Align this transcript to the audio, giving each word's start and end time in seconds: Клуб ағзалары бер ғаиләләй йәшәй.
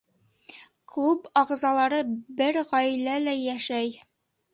Клуб 0.93 1.27
ағзалары 1.41 1.99
бер 2.39 2.57
ғаиләләй 2.71 3.43
йәшәй. 3.51 3.93